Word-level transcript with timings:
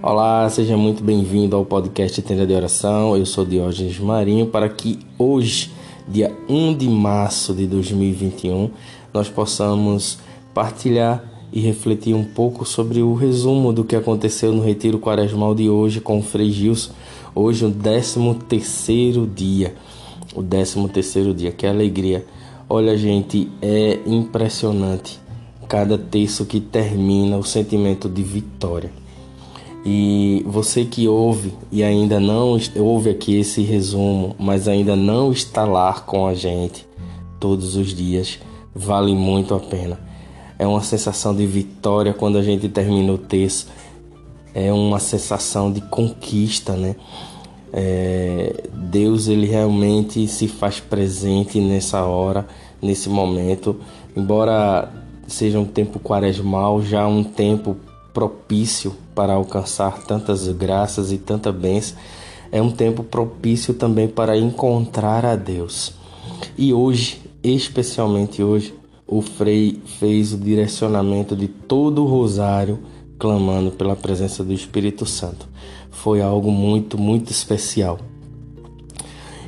Olá, 0.00 0.48
seja 0.48 0.76
muito 0.76 1.02
bem-vindo 1.02 1.56
ao 1.56 1.64
podcast 1.64 2.22
Tenda 2.22 2.46
de 2.46 2.54
Oração. 2.54 3.16
Eu 3.16 3.26
sou 3.26 3.44
Diógenes 3.44 3.98
Marinho 3.98 4.46
para 4.46 4.68
que 4.68 5.00
hoje, 5.18 5.72
dia 6.06 6.32
1 6.48 6.76
de 6.76 6.88
março 6.88 7.52
de 7.52 7.66
2021, 7.66 8.70
nós 9.12 9.28
possamos 9.28 10.20
partilhar 10.54 11.24
e 11.52 11.58
refletir 11.58 12.14
um 12.14 12.22
pouco 12.22 12.64
sobre 12.64 13.02
o 13.02 13.12
resumo 13.12 13.72
do 13.72 13.82
que 13.82 13.96
aconteceu 13.96 14.52
no 14.52 14.62
Retiro 14.62 15.00
Quaresmal 15.00 15.52
de 15.52 15.68
hoje 15.68 16.00
com 16.00 16.18
o 16.18 16.22
Frei 16.22 16.52
Gilson. 16.52 16.92
Hoje, 17.34 17.64
o 17.64 17.70
13 17.72 18.34
terceiro 18.48 19.26
dia. 19.26 19.74
O 20.32 20.44
13 20.44 20.88
terceiro 20.90 21.34
dia, 21.34 21.50
que 21.50 21.66
alegria. 21.66 22.24
Olha, 22.68 22.96
gente, 22.96 23.50
é 23.60 23.98
impressionante 24.06 25.18
cada 25.68 25.98
texto 25.98 26.46
que 26.46 26.60
termina 26.60 27.36
o 27.36 27.42
sentimento 27.42 28.08
de 28.08 28.22
vitória. 28.22 28.92
E 29.90 30.44
você 30.46 30.84
que 30.84 31.08
ouve 31.08 31.54
e 31.72 31.82
ainda 31.82 32.20
não 32.20 32.58
ouve 32.76 33.08
aqui 33.08 33.38
esse 33.38 33.62
resumo, 33.62 34.36
mas 34.38 34.68
ainda 34.68 34.94
não 34.94 35.32
está 35.32 35.64
lá 35.64 35.94
com 35.94 36.26
a 36.26 36.34
gente 36.34 36.86
todos 37.40 37.74
os 37.74 37.94
dias, 37.94 38.38
vale 38.74 39.14
muito 39.14 39.54
a 39.54 39.58
pena. 39.58 39.98
É 40.58 40.66
uma 40.66 40.82
sensação 40.82 41.34
de 41.34 41.46
vitória 41.46 42.12
quando 42.12 42.36
a 42.36 42.42
gente 42.42 42.68
termina 42.68 43.10
o 43.10 43.16
texto, 43.16 43.72
é 44.52 44.70
uma 44.70 44.98
sensação 44.98 45.72
de 45.72 45.80
conquista, 45.80 46.74
né? 46.74 46.94
É, 47.72 48.64
Deus 48.74 49.26
ele 49.26 49.46
realmente 49.46 50.28
se 50.28 50.48
faz 50.48 50.80
presente 50.80 51.58
nessa 51.62 52.04
hora, 52.04 52.46
nesse 52.82 53.08
momento, 53.08 53.74
embora 54.14 54.92
seja 55.26 55.58
um 55.58 55.64
tempo 55.64 55.98
quaresmal, 55.98 56.82
já 56.82 57.06
um 57.06 57.24
tempo 57.24 57.74
propício 58.12 58.94
para 59.18 59.32
alcançar 59.32 60.04
tantas 60.04 60.46
graças 60.46 61.10
e 61.10 61.18
tanta 61.18 61.50
bênção, 61.50 61.98
é 62.52 62.62
um 62.62 62.70
tempo 62.70 63.02
propício 63.02 63.74
também 63.74 64.06
para 64.06 64.38
encontrar 64.38 65.26
a 65.26 65.34
Deus. 65.34 65.92
E 66.56 66.72
hoje, 66.72 67.20
especialmente 67.42 68.44
hoje, 68.44 68.72
o 69.08 69.20
Frei 69.20 69.82
fez 69.98 70.32
o 70.32 70.38
direcionamento 70.38 71.34
de 71.34 71.48
todo 71.48 72.04
o 72.04 72.06
rosário 72.06 72.78
clamando 73.18 73.72
pela 73.72 73.96
presença 73.96 74.44
do 74.44 74.52
Espírito 74.52 75.04
Santo. 75.04 75.48
Foi 75.90 76.22
algo 76.22 76.52
muito, 76.52 76.96
muito 76.96 77.32
especial. 77.32 77.98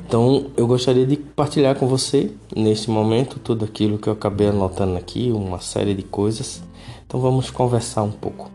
Então, 0.05 0.47
eu 0.57 0.67
gostaria 0.67 1.07
de 1.07 1.15
partilhar 1.17 1.77
com 1.77 1.87
você, 1.87 2.33
neste 2.57 2.91
momento, 2.91 3.39
tudo 3.39 3.65
aquilo 3.65 3.99
que 3.99 4.09
eu 4.09 4.15
acabei 4.15 4.49
anotando 4.49 4.97
aqui, 4.97 5.31
uma 5.31 5.61
série 5.61 5.95
de 5.95 6.03
coisas. 6.03 6.61
Então, 7.07 7.21
vamos 7.21 7.51
conversar 7.51 8.03
um 8.03 8.11
pouco. 8.11 8.51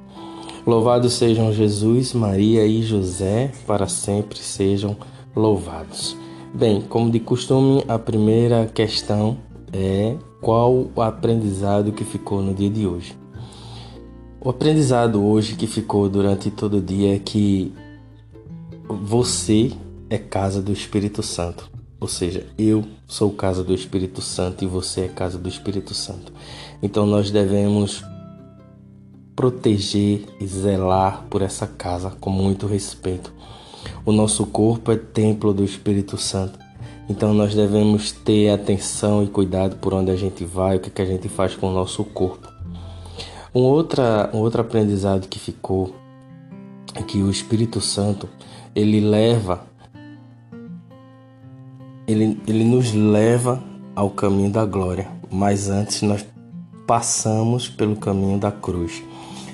Louvado 0.65 1.11
sejam 1.11 1.53
Jesus, 1.53 2.13
Maria 2.13 2.65
e 2.65 2.81
José, 2.81 3.51
para 3.67 3.87
sempre 3.87 4.39
sejam 4.39 4.97
louvados. 5.35 6.17
Bem, 6.51 6.81
como 6.81 7.11
de 7.11 7.19
costume, 7.19 7.83
a 7.87 7.99
primeira 7.99 8.65
questão 8.65 9.37
é 9.71 10.15
qual 10.41 10.87
o 10.95 11.01
aprendizado 11.03 11.91
que 11.91 12.03
ficou 12.03 12.41
no 12.41 12.51
dia 12.51 12.69
de 12.71 12.87
hoje. 12.87 13.15
O 14.41 14.49
aprendizado 14.49 15.23
hoje 15.23 15.55
que 15.55 15.67
ficou 15.67 16.09
durante 16.09 16.49
todo 16.49 16.77
o 16.77 16.81
dia 16.81 17.15
é 17.15 17.19
que 17.19 17.71
você 18.87 19.71
é 20.09 20.17
casa 20.17 20.63
do 20.63 20.71
Espírito 20.71 21.21
Santo. 21.21 21.69
Ou 21.99 22.07
seja, 22.07 22.47
eu 22.57 22.83
sou 23.05 23.29
casa 23.29 23.63
do 23.63 23.73
Espírito 23.73 24.19
Santo 24.19 24.63
e 24.63 24.67
você 24.67 25.01
é 25.01 25.07
casa 25.07 25.37
do 25.37 25.47
Espírito 25.47 25.93
Santo. 25.93 26.33
Então 26.81 27.05
nós 27.05 27.29
devemos 27.29 28.03
proteger 29.35 30.25
e 30.39 30.47
zelar 30.47 31.25
por 31.29 31.41
essa 31.41 31.67
casa 31.67 32.11
com 32.19 32.29
muito 32.29 32.67
respeito. 32.67 33.33
O 34.05 34.11
nosso 34.11 34.45
corpo 34.45 34.91
é 34.91 34.95
templo 34.95 35.53
do 35.53 35.63
Espírito 35.63 36.17
Santo. 36.17 36.57
Então 37.09 37.33
nós 37.33 37.53
devemos 37.53 38.11
ter 38.11 38.49
atenção 38.49 39.23
e 39.23 39.27
cuidado 39.27 39.75
por 39.77 39.93
onde 39.93 40.09
a 40.09 40.15
gente 40.15 40.43
vai, 40.43 40.77
o 40.77 40.79
que, 40.79 40.89
que 40.89 41.01
a 41.01 41.05
gente 41.05 41.27
faz 41.27 41.55
com 41.55 41.69
o 41.69 41.73
nosso 41.73 42.03
corpo. 42.03 42.47
Um, 43.53 43.61
outra, 43.61 44.29
um 44.33 44.39
outro 44.39 44.61
aprendizado 44.61 45.27
que 45.27 45.39
ficou 45.39 45.95
é 46.95 47.03
que 47.03 47.21
o 47.21 47.29
Espírito 47.29 47.79
Santo 47.81 48.27
ele 48.73 48.99
leva 48.99 49.65
ele, 52.07 52.39
ele 52.47 52.63
nos 52.63 52.93
leva 52.93 53.63
ao 53.95 54.09
caminho 54.09 54.51
da 54.51 54.65
glória, 54.65 55.09
mas 55.31 55.69
antes 55.69 56.01
nós 56.01 56.25
passamos 56.85 57.67
pelo 57.67 57.95
caminho 57.95 58.37
da 58.37 58.51
cruz. 58.51 59.03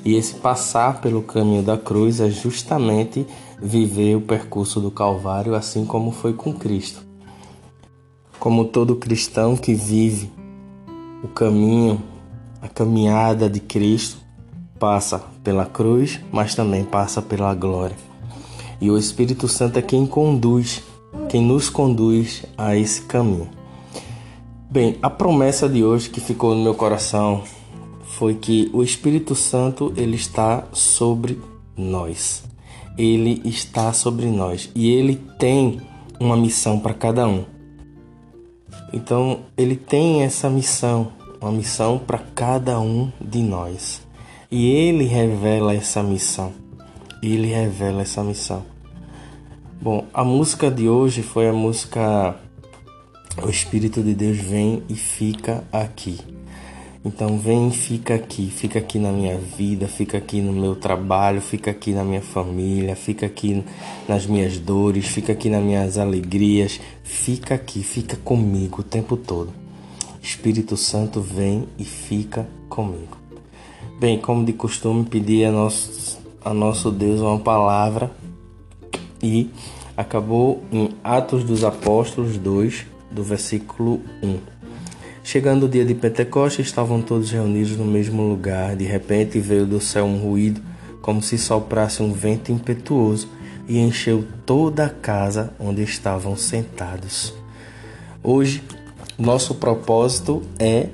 E 0.03 0.16
esse 0.16 0.35
passar 0.35 1.01
pelo 1.01 1.22
caminho 1.22 1.62
da 1.62 1.78
cruz 1.78 2.19
é 2.19 2.29
justamente 2.29 3.25
viver 3.62 4.16
o 4.16 4.22
percurso 4.22 4.79
do 4.79 4.89
Calvário, 4.89 5.53
assim 5.53 5.85
como 5.85 6.12
foi 6.12 6.34
com 6.34 6.53
Cristo. 6.53 7.01
Como 8.39 8.66
todo 8.66 8.95
cristão 8.95 9.56
que 9.56 9.73
vive 9.73 10.31
o 11.23 11.28
caminho, 11.28 12.01
a 12.62 12.67
caminhada 12.67 13.50
de 13.50 13.59
Cristo, 13.59 14.17
passa 14.79 15.23
pela 15.44 15.66
cruz, 15.66 16.19
mas 16.31 16.56
também 16.56 16.83
passa 16.83 17.22
pela 17.22 17.53
glória. 17.53 17.95
E 18.79 18.89
o 18.89 18.97
Espírito 18.97 19.47
Santo 19.47 19.78
é 19.78 19.81
quem 19.81 20.07
conduz 20.07 20.81
quem 21.29 21.41
nos 21.41 21.69
conduz 21.69 22.44
a 22.57 22.75
esse 22.75 23.01
caminho. 23.03 23.50
Bem, 24.69 24.97
a 25.01 25.09
promessa 25.09 25.68
de 25.68 25.83
hoje 25.83 26.09
que 26.09 26.22
ficou 26.22 26.56
no 26.56 26.63
meu 26.63 26.73
coração 26.73 27.44
foi 28.22 28.36
que 28.36 28.70
o 28.72 28.84
Espírito 28.84 29.34
Santo 29.34 29.92
ele 29.98 30.16
está 30.16 30.68
sobre 30.74 31.42
nós. 31.76 32.44
Ele 32.96 33.42
está 33.44 33.92
sobre 33.94 34.28
nós 34.28 34.70
e 34.76 34.92
ele 34.92 35.16
tem 35.40 35.82
uma 36.20 36.38
missão 36.38 36.80
para 36.80 36.94
cada 36.94 37.28
um. 37.28 37.46
Então, 38.94 39.40
ele 39.58 39.76
tem 39.76 40.22
essa 40.22 40.52
missão, 40.52 41.12
uma 41.42 41.52
missão 41.52 41.98
para 41.98 42.20
cada 42.20 42.80
um 42.80 43.12
de 43.20 43.42
nós. 43.42 44.04
E 44.52 44.68
ele 44.68 45.06
revela 45.06 45.74
essa 45.74 46.04
missão. 46.04 46.54
Ele 47.24 47.48
revela 47.48 48.04
essa 48.04 48.24
missão. 48.24 48.64
Bom, 49.81 50.06
a 50.14 50.24
música 50.24 50.70
de 50.70 50.88
hoje 50.88 51.24
foi 51.24 51.50
a 51.50 51.54
música 51.54 52.36
O 53.42 53.50
Espírito 53.50 54.04
de 54.04 54.14
Deus 54.14 54.38
vem 54.38 54.84
e 54.88 54.94
fica 54.94 55.64
aqui. 55.72 56.20
Então 57.03 57.39
vem 57.39 57.72
fica 57.72 58.13
aqui, 58.13 58.51
fica 58.51 58.78
aqui 58.78 59.00
na 59.00 59.12
minha 59.12 59.35
vida, 59.35 59.88
fica 59.88 60.19
aqui 60.19 60.39
no 60.39 60.53
meu 60.53 60.75
trabalho, 60.75 61.41
fica 61.41 61.72
aqui 61.72 61.94
na 61.94 62.03
minha 62.03 62.22
família, 62.22 62.95
fica 62.95 63.25
aqui 63.25 63.63
nas 64.07 64.28
minhas 64.28 64.59
dores, 64.59 65.07
fica 65.07 65.34
aqui 65.34 65.50
nas 65.50 65.63
minhas 65.63 65.97
alegrias, 65.97 66.79
fica 67.03 67.56
aqui, 67.56 67.81
fica 67.81 68.16
comigo 68.17 68.81
o 68.81 68.84
tempo 68.84 69.17
todo. 69.17 69.51
Espírito 70.22 70.78
Santo 70.78 71.22
vem 71.22 71.67
e 71.79 71.84
fica 71.84 72.47
comigo. 72.69 73.18
Bem, 74.00 74.19
como 74.19 74.45
de 74.45 74.53
costume, 74.53 75.03
pedir 75.03 75.45
a 75.45 75.51
nosso, 75.51 76.19
a 76.45 76.53
nosso 76.53 76.91
Deus 76.91 77.19
uma 77.19 77.39
palavra 77.39 78.12
e 79.23 79.50
acabou 79.97 80.63
em 80.72 80.89
Atos 81.03 81.44
dos 81.44 81.63
Apóstolos 81.63 82.38
2, 82.38 82.85
do 83.09 83.23
versículo 83.23 84.01
1. 84.22 84.61
Chegando 85.24 85.66
o 85.66 85.70
dia 85.70 85.86
de 85.86 85.94
Pentecostes, 85.94 86.66
estavam 86.66 87.02
todos 87.02 87.32
reunidos 87.32 87.78
no 87.78 87.86
mesmo 87.86 88.28
lugar. 88.28 88.76
De 88.76 88.86
repente 88.86 89.40
veio 89.40 89.66
do 89.66 89.80
céu 89.80 90.06
um 90.06 90.18
ruído, 90.18 90.62
como 91.02 91.22
se 91.22 91.38
soprasse 91.38 92.02
um 92.02 92.12
vento 92.12 92.52
impetuoso, 92.52 93.30
e 93.68 93.78
encheu 93.78 94.26
toda 94.46 94.86
a 94.86 94.90
casa 94.90 95.54
onde 95.60 95.84
estavam 95.84 96.36
sentados. 96.36 97.34
Hoje, 98.24 98.64
nosso 99.18 99.56
propósito 99.56 100.42
é 100.60 100.90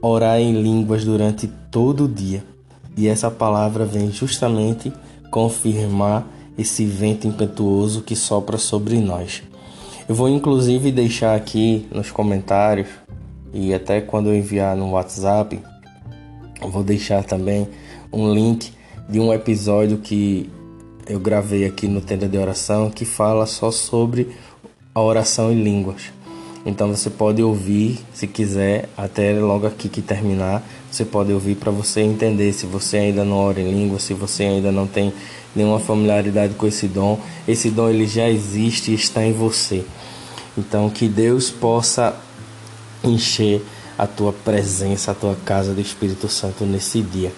orar 0.00 0.40
em 0.40 0.60
línguas 0.60 1.04
durante 1.04 1.46
todo 1.70 2.04
o 2.04 2.08
dia. 2.08 2.42
E 2.96 3.06
essa 3.06 3.30
palavra 3.30 3.84
vem 3.84 4.10
justamente 4.10 4.92
confirmar 5.30 6.26
esse 6.58 6.84
vento 6.84 7.26
impetuoso 7.26 8.02
que 8.02 8.16
sopra 8.16 8.58
sobre 8.58 8.98
nós. 8.98 9.42
Eu 10.08 10.14
vou 10.14 10.28
inclusive 10.28 10.90
deixar 10.90 11.34
aqui 11.34 11.86
nos 11.92 12.10
comentários 12.10 12.88
e 13.52 13.74
até 13.74 14.00
quando 14.00 14.28
eu 14.28 14.36
enviar 14.36 14.76
no 14.76 14.90
WhatsApp, 14.92 15.60
vou 16.60 16.82
deixar 16.82 17.24
também 17.24 17.68
um 18.12 18.32
link 18.32 18.72
de 19.08 19.20
um 19.20 19.32
episódio 19.32 19.98
que 19.98 20.50
eu 21.06 21.18
gravei 21.18 21.64
aqui 21.64 21.88
no 21.88 22.00
Tenda 22.00 22.28
de 22.28 22.38
Oração 22.38 22.90
que 22.90 23.04
fala 23.04 23.46
só 23.46 23.70
sobre 23.70 24.28
a 24.94 25.00
oração 25.00 25.52
em 25.52 25.62
línguas. 25.62 26.12
Então 26.64 26.88
você 26.88 27.10
pode 27.10 27.42
ouvir, 27.42 27.98
se 28.14 28.26
quiser, 28.26 28.88
até 28.96 29.32
logo 29.32 29.66
aqui 29.66 29.88
que 29.88 30.00
terminar, 30.00 30.62
você 30.90 31.04
pode 31.04 31.32
ouvir 31.32 31.56
para 31.56 31.72
você 31.72 32.02
entender 32.02 32.52
se 32.52 32.66
você 32.66 32.98
ainda 32.98 33.24
não 33.24 33.36
ora 33.36 33.60
em 33.60 33.68
língua, 33.68 33.98
se 33.98 34.14
você 34.14 34.44
ainda 34.44 34.70
não 34.70 34.86
tem 34.86 35.12
nenhuma 35.56 35.80
familiaridade 35.80 36.54
com 36.54 36.66
esse 36.66 36.86
dom. 36.86 37.18
Esse 37.48 37.68
dom 37.68 37.88
ele 37.88 38.06
já 38.06 38.28
existe 38.28 38.92
e 38.92 38.94
está 38.94 39.24
em 39.24 39.32
você. 39.32 39.84
Então 40.56 40.88
que 40.88 41.08
Deus 41.08 41.50
possa 41.50 42.14
encher 43.04 43.62
a 43.98 44.06
tua 44.06 44.32
presença, 44.32 45.10
a 45.10 45.14
tua 45.14 45.36
casa 45.44 45.72
do 45.72 45.80
Espírito 45.80 46.28
Santo 46.28 46.64
nesse 46.64 47.02
dia. 47.02 47.32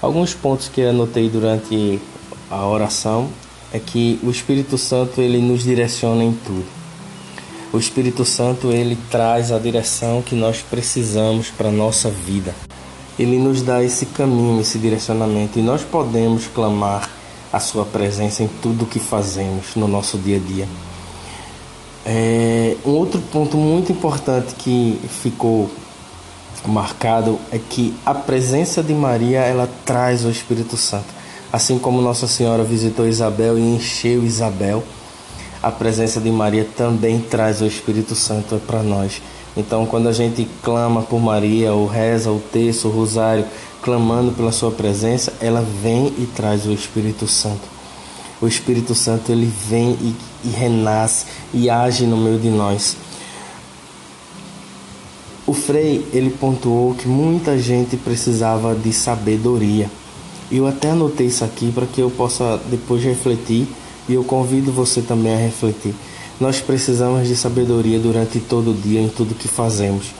Alguns 0.00 0.34
pontos 0.34 0.68
que 0.68 0.82
anotei 0.82 1.28
durante 1.28 2.00
a 2.50 2.66
oração 2.66 3.28
é 3.72 3.78
que 3.78 4.18
o 4.22 4.30
Espírito 4.30 4.78
Santo 4.78 5.20
ele 5.20 5.38
nos 5.38 5.62
direciona 5.62 6.22
em 6.22 6.32
tudo. 6.32 6.64
O 7.72 7.78
Espírito 7.78 8.24
Santo 8.24 8.70
ele 8.70 8.96
traz 9.10 9.52
a 9.52 9.58
direção 9.58 10.22
que 10.22 10.34
nós 10.34 10.62
precisamos 10.62 11.48
para 11.50 11.70
nossa 11.70 12.08
vida. 12.08 12.54
Ele 13.18 13.38
nos 13.38 13.62
dá 13.62 13.82
esse 13.82 14.06
caminho, 14.06 14.60
esse 14.60 14.78
direcionamento 14.78 15.58
e 15.58 15.62
nós 15.62 15.82
podemos 15.82 16.46
clamar 16.46 17.10
a 17.52 17.60
sua 17.60 17.84
presença 17.84 18.42
em 18.42 18.48
tudo 18.62 18.86
que 18.86 18.98
fazemos 18.98 19.74
no 19.74 19.88
nosso 19.88 20.16
dia 20.16 20.36
a 20.36 20.40
dia. 20.40 20.68
É, 22.10 22.74
um 22.86 22.92
outro 22.92 23.20
ponto 23.20 23.58
muito 23.58 23.92
importante 23.92 24.54
que 24.54 24.98
ficou 25.22 25.70
marcado 26.64 27.38
é 27.52 27.58
que 27.58 27.94
a 28.04 28.14
presença 28.14 28.82
de 28.82 28.94
Maria 28.94 29.40
ela 29.40 29.68
traz 29.84 30.24
o 30.24 30.30
Espírito 30.30 30.74
Santo. 30.74 31.04
Assim 31.52 31.78
como 31.78 32.00
Nossa 32.00 32.26
Senhora 32.26 32.64
visitou 32.64 33.06
Isabel 33.06 33.58
e 33.58 33.60
encheu 33.60 34.24
Isabel, 34.24 34.82
a 35.62 35.70
presença 35.70 36.18
de 36.18 36.30
Maria 36.30 36.66
também 36.74 37.20
traz 37.20 37.60
o 37.60 37.66
Espírito 37.66 38.14
Santo 38.14 38.58
para 38.66 38.82
nós. 38.82 39.20
Então, 39.54 39.84
quando 39.84 40.08
a 40.08 40.12
gente 40.12 40.48
clama 40.62 41.02
por 41.02 41.20
Maria, 41.20 41.74
ou 41.74 41.86
reza 41.86 42.30
o 42.30 42.40
texto, 42.40 42.88
o 42.88 42.90
rosário, 42.90 43.44
clamando 43.82 44.32
pela 44.32 44.50
sua 44.50 44.70
presença, 44.70 45.34
ela 45.42 45.60
vem 45.82 46.06
e 46.16 46.26
traz 46.34 46.64
o 46.64 46.72
Espírito 46.72 47.26
Santo. 47.26 47.77
O 48.40 48.46
Espírito 48.46 48.94
Santo 48.94 49.32
ele 49.32 49.52
vem 49.68 49.96
e, 50.00 50.14
e 50.44 50.48
renasce 50.50 51.26
e 51.52 51.68
age 51.68 52.06
no 52.06 52.16
meio 52.16 52.38
de 52.38 52.48
nós. 52.48 52.96
O 55.46 55.54
Frei 55.54 56.06
ele 56.12 56.30
pontuou 56.30 56.94
que 56.94 57.08
muita 57.08 57.58
gente 57.58 57.96
precisava 57.96 58.74
de 58.74 58.92
sabedoria. 58.92 59.90
Eu 60.52 60.66
até 60.66 60.90
anotei 60.90 61.26
isso 61.26 61.44
aqui 61.44 61.72
para 61.72 61.86
que 61.86 62.00
eu 62.00 62.10
possa 62.10 62.60
depois 62.70 63.02
refletir 63.02 63.66
e 64.08 64.14
eu 64.14 64.22
convido 64.24 64.70
você 64.70 65.02
também 65.02 65.34
a 65.34 65.38
refletir. 65.38 65.94
Nós 66.40 66.60
precisamos 66.60 67.26
de 67.26 67.34
sabedoria 67.34 67.98
durante 67.98 68.38
todo 68.38 68.70
o 68.70 68.74
dia 68.74 69.00
em 69.00 69.08
tudo 69.08 69.34
que 69.34 69.48
fazemos. 69.48 70.14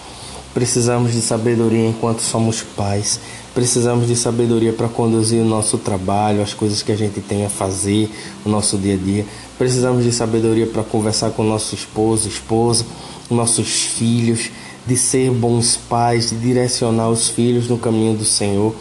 Precisamos 0.52 1.12
de 1.12 1.20
sabedoria 1.20 1.86
enquanto 1.86 2.20
somos 2.20 2.62
pais. 2.62 3.20
Precisamos 3.58 4.06
de 4.06 4.14
sabedoria 4.14 4.72
para 4.72 4.86
conduzir 4.86 5.42
o 5.42 5.44
nosso 5.44 5.78
trabalho, 5.78 6.40
as 6.40 6.54
coisas 6.54 6.80
que 6.80 6.92
a 6.92 6.96
gente 6.96 7.20
tem 7.20 7.44
a 7.44 7.48
fazer, 7.48 8.08
o 8.44 8.48
nosso 8.48 8.78
dia 8.78 8.94
a 8.94 8.96
dia. 8.96 9.26
Precisamos 9.58 10.04
de 10.04 10.12
sabedoria 10.12 10.64
para 10.64 10.84
conversar 10.84 11.32
com 11.32 11.42
nosso 11.42 11.74
esposo, 11.74 12.28
esposa, 12.28 12.86
nossos 13.28 13.82
filhos, 13.82 14.48
de 14.86 14.96
ser 14.96 15.32
bons 15.32 15.76
pais, 15.76 16.30
de 16.30 16.36
direcionar 16.36 17.10
os 17.10 17.30
filhos 17.30 17.68
no 17.68 17.76
caminho 17.76 18.16
do 18.16 18.24
Senhor. 18.24 18.72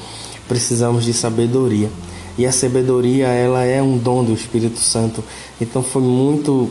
Precisamos 0.48 1.06
de 1.06 1.12
sabedoria. 1.12 1.90
E 2.38 2.46
a 2.46 2.52
sabedoria, 2.52 3.30
ela 3.30 3.64
é 3.64 3.82
um 3.82 3.98
dom 3.98 4.24
do 4.24 4.32
Espírito 4.32 4.78
Santo. 4.78 5.24
Então 5.60 5.82
foi 5.82 6.04
muito 6.04 6.70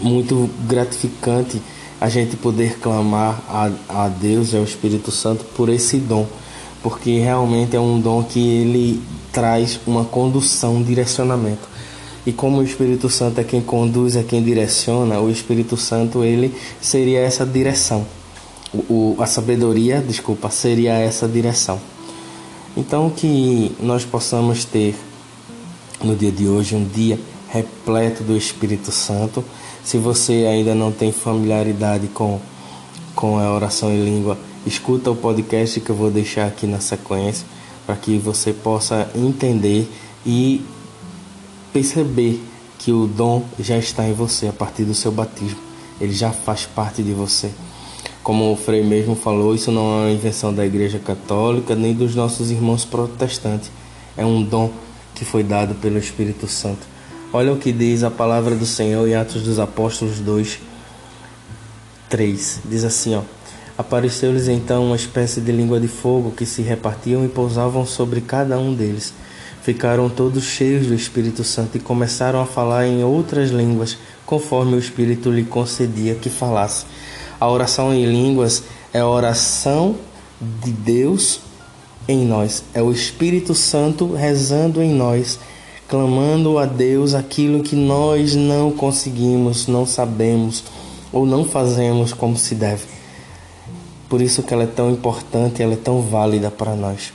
muito 0.00 0.48
gratificante 0.66 1.60
a 2.00 2.08
gente 2.08 2.34
poder 2.34 2.78
clamar 2.78 3.42
a, 3.46 4.04
a 4.04 4.08
Deus 4.08 4.54
e 4.54 4.56
ao 4.56 4.64
Espírito 4.64 5.10
Santo 5.10 5.44
por 5.54 5.68
esse 5.68 5.98
dom, 5.98 6.26
porque 6.84 7.18
realmente 7.18 7.74
é 7.74 7.80
um 7.80 7.98
dom 7.98 8.22
que 8.22 8.38
ele 8.38 9.02
traz 9.32 9.80
uma 9.86 10.04
condução, 10.04 10.76
um 10.76 10.82
direcionamento. 10.82 11.66
E 12.26 12.32
como 12.32 12.58
o 12.58 12.62
Espírito 12.62 13.08
Santo 13.08 13.40
é 13.40 13.44
quem 13.44 13.62
conduz, 13.62 14.16
é 14.16 14.22
quem 14.22 14.42
direciona, 14.42 15.18
o 15.18 15.30
Espírito 15.30 15.78
Santo 15.78 16.22
ele 16.22 16.54
seria 16.82 17.20
essa 17.20 17.46
direção. 17.46 18.04
O, 18.74 19.16
a 19.18 19.24
sabedoria, 19.24 20.04
desculpa, 20.06 20.50
seria 20.50 20.92
essa 20.92 21.26
direção. 21.26 21.80
Então 22.76 23.08
que 23.08 23.72
nós 23.80 24.04
possamos 24.04 24.66
ter 24.66 24.94
no 26.02 26.14
dia 26.14 26.30
de 26.30 26.46
hoje 26.46 26.76
um 26.76 26.84
dia 26.84 27.18
repleto 27.48 28.22
do 28.22 28.36
Espírito 28.36 28.92
Santo 28.92 29.42
se 29.82 29.96
você 29.96 30.46
ainda 30.46 30.74
não 30.74 30.92
tem 30.92 31.12
familiaridade 31.12 32.08
com, 32.08 32.38
com 33.14 33.38
a 33.38 33.50
oração 33.50 33.90
em 33.90 34.04
língua, 34.04 34.36
escuta 34.66 35.10
o 35.10 35.16
podcast 35.16 35.80
que 35.80 35.90
eu 35.90 35.96
vou 35.96 36.10
deixar 36.10 36.46
aqui 36.46 36.66
na 36.66 36.80
sequência 36.80 37.46
para 37.86 37.96
que 37.96 38.18
você 38.18 38.52
possa 38.52 39.10
entender 39.14 39.88
e 40.24 40.64
perceber 41.72 42.40
que 42.78 42.92
o 42.92 43.06
dom 43.06 43.44
já 43.58 43.76
está 43.76 44.06
em 44.08 44.12
você 44.12 44.48
a 44.48 44.52
partir 44.52 44.84
do 44.84 44.94
seu 44.94 45.12
batismo. 45.12 45.58
Ele 46.00 46.12
já 46.12 46.30
faz 46.30 46.66
parte 46.66 47.02
de 47.02 47.12
você. 47.12 47.50
Como 48.22 48.50
o 48.52 48.56
Frei 48.56 48.82
mesmo 48.82 49.14
falou, 49.14 49.54
isso 49.54 49.70
não 49.70 49.82
é 49.82 50.06
uma 50.06 50.10
invenção 50.10 50.52
da 50.52 50.64
Igreja 50.64 50.98
Católica 50.98 51.74
nem 51.74 51.92
dos 51.92 52.14
nossos 52.14 52.50
irmãos 52.50 52.84
protestantes. 52.84 53.70
É 54.16 54.24
um 54.24 54.42
dom 54.42 54.70
que 55.14 55.24
foi 55.24 55.42
dado 55.42 55.74
pelo 55.74 55.98
Espírito 55.98 56.48
Santo. 56.48 56.86
Olha 57.32 57.52
o 57.52 57.58
que 57.58 57.72
diz 57.72 58.02
a 58.02 58.10
palavra 58.10 58.54
do 58.54 58.64
Senhor 58.64 59.06
em 59.08 59.14
Atos 59.14 59.42
dos 59.42 59.58
Apóstolos 59.58 60.20
2, 60.20 60.58
3. 62.08 62.60
Diz 62.64 62.84
assim, 62.84 63.14
ó. 63.14 63.22
Apareceu-lhes 63.76 64.48
então 64.48 64.86
uma 64.86 64.96
espécie 64.96 65.40
de 65.40 65.50
língua 65.50 65.80
de 65.80 65.88
fogo 65.88 66.30
que 66.30 66.46
se 66.46 66.62
repartiam 66.62 67.24
e 67.24 67.28
pousavam 67.28 67.84
sobre 67.84 68.20
cada 68.20 68.58
um 68.58 68.74
deles. 68.74 69.12
Ficaram 69.62 70.08
todos 70.08 70.44
cheios 70.44 70.86
do 70.86 70.94
Espírito 70.94 71.42
Santo 71.42 71.76
e 71.76 71.80
começaram 71.80 72.40
a 72.40 72.46
falar 72.46 72.86
em 72.86 73.02
outras 73.02 73.50
línguas, 73.50 73.96
conforme 74.24 74.74
o 74.76 74.78
Espírito 74.78 75.30
lhe 75.30 75.44
concedia 75.44 76.14
que 76.14 76.30
falasse. 76.30 76.86
A 77.40 77.48
oração 77.48 77.92
em 77.92 78.04
línguas 78.04 78.62
é 78.92 79.00
a 79.00 79.08
oração 79.08 79.96
de 80.62 80.70
Deus 80.70 81.40
em 82.06 82.24
nós, 82.26 82.62
é 82.74 82.82
o 82.82 82.92
Espírito 82.92 83.54
Santo 83.54 84.12
rezando 84.12 84.82
em 84.82 84.92
nós 84.92 85.38
clamando 85.88 86.58
a 86.58 86.66
Deus 86.66 87.14
aquilo 87.14 87.62
que 87.62 87.76
nós 87.76 88.34
não 88.34 88.70
conseguimos, 88.70 89.66
não 89.66 89.86
sabemos 89.86 90.64
ou 91.12 91.26
não 91.26 91.44
fazemos 91.44 92.12
como 92.12 92.36
se 92.36 92.54
deve. 92.54 92.84
Por 94.14 94.22
isso 94.22 94.44
que 94.44 94.54
ela 94.54 94.62
é 94.62 94.68
tão 94.68 94.92
importante, 94.92 95.60
ela 95.60 95.72
é 95.72 95.76
tão 95.76 96.00
válida 96.00 96.48
para 96.48 96.76
nós. 96.76 97.12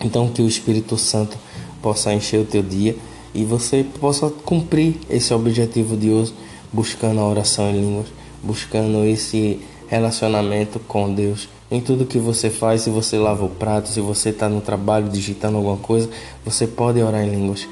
Então 0.00 0.28
que 0.28 0.40
o 0.40 0.46
Espírito 0.46 0.96
Santo 0.96 1.36
possa 1.82 2.14
encher 2.14 2.40
o 2.40 2.44
teu 2.44 2.62
dia 2.62 2.94
e 3.34 3.44
você 3.44 3.84
possa 3.98 4.30
cumprir 4.30 4.94
esse 5.10 5.34
objetivo 5.34 5.96
de 5.96 6.10
hoje, 6.10 6.32
buscando 6.72 7.18
a 7.18 7.26
oração 7.26 7.68
em 7.68 7.80
línguas, 7.80 8.06
buscando 8.40 9.04
esse 9.04 9.58
relacionamento 9.88 10.78
com 10.78 11.12
Deus. 11.12 11.48
Em 11.68 11.80
tudo 11.80 12.06
que 12.06 12.20
você 12.20 12.48
faz, 12.48 12.82
se 12.82 12.90
você 12.90 13.18
lava 13.18 13.44
o 13.44 13.50
prato, 13.50 13.88
se 13.88 14.00
você 14.00 14.28
está 14.28 14.48
no 14.48 14.60
trabalho 14.60 15.08
digitando 15.08 15.56
alguma 15.56 15.78
coisa, 15.78 16.08
você 16.44 16.64
pode 16.64 17.02
orar 17.02 17.24
em 17.24 17.30
línguas 17.30 17.66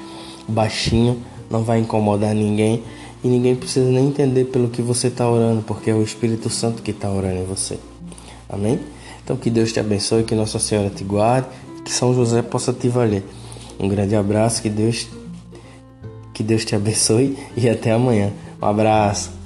baixinho, 0.49 1.17
não 1.49 1.63
vai 1.63 1.79
incomodar 1.79 2.35
ninguém 2.35 2.83
e 3.23 3.27
ninguém 3.29 3.55
precisa 3.55 3.89
nem 3.89 4.07
entender 4.07 4.43
pelo 4.43 4.67
que 4.67 4.81
você 4.81 5.07
está 5.07 5.29
orando, 5.29 5.61
porque 5.61 5.89
é 5.89 5.93
o 5.93 6.03
Espírito 6.03 6.49
Santo 6.49 6.83
que 6.83 6.91
está 6.91 7.09
orando 7.09 7.37
em 7.37 7.45
você. 7.45 7.79
Amém? 8.49 8.79
Então 9.23 9.35
que 9.37 9.49
Deus 9.49 9.71
te 9.71 9.79
abençoe, 9.79 10.23
que 10.23 10.35
Nossa 10.35 10.59
Senhora 10.59 10.89
te 10.89 11.03
guarde, 11.03 11.47
que 11.83 11.91
São 11.91 12.13
José 12.13 12.41
possa 12.41 12.73
te 12.73 12.87
valer. 12.87 13.23
Um 13.79 13.87
grande 13.87 14.15
abraço, 14.15 14.61
que 14.61 14.69
Deus 14.69 15.07
que 16.33 16.41
Deus 16.41 16.65
te 16.65 16.75
abençoe 16.75 17.37
e 17.55 17.69
até 17.69 17.91
amanhã. 17.91 18.31
Um 18.61 18.65
abraço. 18.65 19.42